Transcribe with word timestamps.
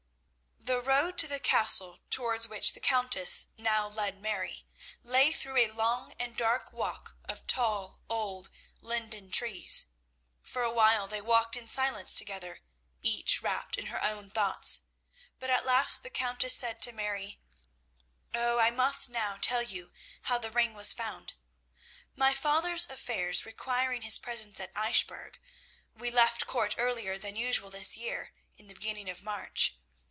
The 0.63 0.79
road 0.79 1.17
to 1.17 1.27
the 1.27 1.39
castle 1.39 1.99
towards 2.09 2.47
which 2.47 2.73
the 2.73 2.79
Countess 2.79 3.47
now 3.57 3.87
led 3.87 4.17
Mary, 4.19 4.65
lay 5.01 5.31
through 5.33 5.57
a 5.57 5.71
long 5.71 6.13
and 6.19 6.37
dark 6.37 6.71
walk 6.71 7.17
of 7.25 7.47
tall 7.47 8.01
old 8.07 8.49
linden 8.79 9.31
trees. 9.31 9.87
For 10.43 10.61
a 10.63 10.71
while 10.71 11.07
they 11.07 11.19
walked 11.19 11.57
in 11.57 11.67
silence 11.67 12.13
together, 12.13 12.61
each 13.01 13.41
wrapped 13.41 13.75
in 13.75 13.87
her 13.87 14.01
own 14.03 14.29
thoughts, 14.29 14.81
but 15.39 15.49
at 15.49 15.65
last 15.65 16.03
the 16.03 16.09
Countess 16.09 16.55
said 16.55 16.81
to 16.83 16.91
Mary 16.93 17.41
"Oh, 18.33 18.59
I 18.59 18.69
must 18.69 19.09
now 19.09 19.37
tell 19.41 19.63
you 19.63 19.91
how 20.23 20.37
the 20.37 20.51
ring 20.51 20.73
was 20.73 20.93
found. 20.93 21.33
My 22.15 22.33
father's 22.33 22.85
affairs 22.87 23.45
requiring 23.45 24.03
his 24.03 24.19
presence 24.19 24.59
at 24.59 24.73
Eichbourg, 24.75 25.37
we 25.95 26.11
left 26.11 26.47
Court 26.47 26.75
earlier 26.77 27.17
than 27.17 27.35
usual 27.35 27.71
this 27.71 27.97
year 27.97 28.33
in 28.57 28.67
the 28.67 28.75
beginning 28.75 29.09
of 29.09 29.23
March. 29.23 29.77